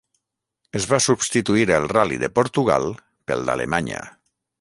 Es 0.77 0.85
va 0.93 0.99
substituir 1.07 1.67
el 1.75 1.85
ral·li 1.91 2.17
de 2.23 2.29
Portugal 2.39 2.89
pel 3.33 3.45
d'Alemanya. 3.51 4.01